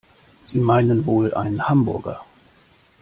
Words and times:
Sie 0.45 0.59
meinen 0.59 1.05
wohl 1.05 1.31
einen 1.35 1.69
Hamburger? 1.69 2.25